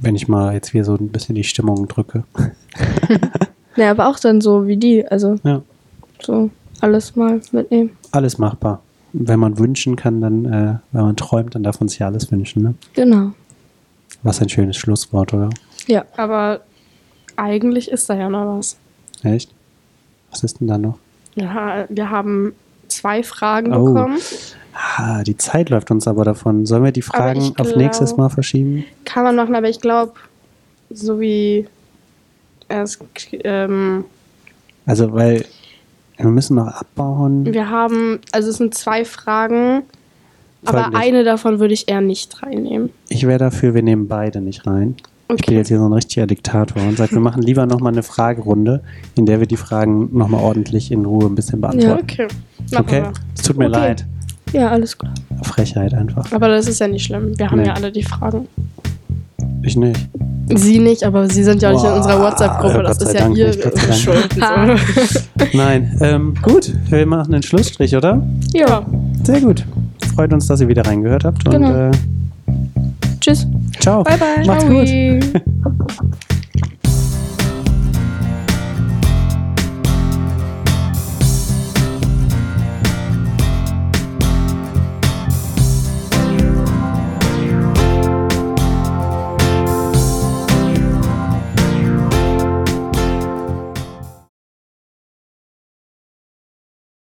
[0.00, 2.24] Wenn ich mal jetzt hier so ein bisschen die Stimmung drücke.
[3.76, 5.60] Ja, aber auch dann so wie die, also Ja,
[6.22, 6.48] so
[6.80, 7.90] alles mal mitnehmen.
[8.12, 8.80] alles machbar.
[9.12, 12.30] Wenn man wünschen kann, dann, äh, wenn man träumt, dann darf man sich ja alles
[12.30, 12.62] wünschen.
[12.62, 12.74] Ne?
[12.92, 13.32] Genau.
[14.22, 15.50] Was ein schönes Schlusswort, oder?
[15.88, 16.04] Ja.
[16.16, 16.60] Aber
[17.34, 18.76] eigentlich ist da ja noch was.
[19.24, 19.52] Echt?
[20.30, 20.98] Was ist denn da noch?
[21.36, 22.54] Ja, wir haben
[22.88, 23.92] zwei Fragen Oh.
[23.92, 24.18] bekommen.
[24.96, 26.66] Ah, die Zeit läuft uns aber davon.
[26.66, 28.84] Sollen wir die Aber Fragen ich auf nächstes glaub- Mal verschieben?
[29.04, 30.12] Kann man machen, aber ich glaube,
[30.90, 31.66] so wie
[32.68, 32.98] es,
[33.32, 34.04] ähm,
[34.86, 35.44] Also, weil
[36.16, 37.44] wir müssen noch abbauen.
[37.52, 39.82] wir haben, also es sind zwei Fragen,
[40.64, 41.02] aber Folgendes.
[41.02, 42.90] eine davon würde ich eher nicht reinnehmen.
[43.08, 44.96] Ich wäre dafür, wir nehmen beide nicht rein.
[45.26, 45.54] Ich bin Okay.
[45.56, 48.82] jetzt hier so ein richtiger Diktator und sage, wir machen lieber nochmal eine Fragerunde,
[49.16, 52.02] in der wir die Fragen nochmal ordentlich in Ruhe ein bisschen beantworten.
[52.02, 52.26] Okay.
[52.72, 53.02] Machen Okay?
[53.34, 53.72] Es tut mir Okay.
[53.78, 54.06] leid.
[54.52, 55.12] Ja, alles klar.
[55.42, 56.30] Frechheit einfach.
[56.30, 57.36] Aber das ist ja nicht schlimm.
[57.38, 57.66] Wir haben Nee.
[57.68, 58.46] ja alle die Fragen.
[59.62, 59.98] Ich nicht.
[60.54, 62.82] Sie nicht, aber Sie sind ja auch nicht in unserer WhatsApp-Gruppe.
[62.82, 63.94] Das ist ja Dank Ihre nicht.
[63.94, 64.28] Schuld.
[65.54, 65.96] Nein.
[66.00, 68.22] Ähm, gut, wir machen einen Schlussstrich, oder?
[68.52, 68.84] Ja.
[69.24, 69.64] Sehr gut.
[70.14, 71.46] Freut uns, dass ihr wieder reingehört habt.
[71.46, 71.88] Und Genau.
[71.88, 71.90] äh,
[73.24, 73.46] Tschüss.
[73.80, 74.02] Ciao.
[74.02, 74.44] Bye, bye.
[74.44, 74.74] Macht's Ciao.
[74.74, 75.42] gut.